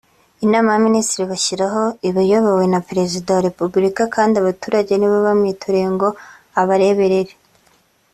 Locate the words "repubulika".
3.47-4.01